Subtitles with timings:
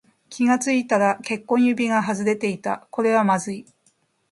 [0.31, 2.87] 気がついたら結婚指輪が外れていた。
[2.89, 3.67] これはまずい。